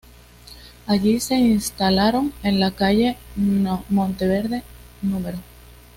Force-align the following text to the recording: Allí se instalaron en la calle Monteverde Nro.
Allí 0.87 1.19
se 1.19 1.35
instalaron 1.35 2.33
en 2.41 2.59
la 2.59 2.71
calle 2.71 3.17
Monteverde 3.89 4.63
Nro. 5.03 5.37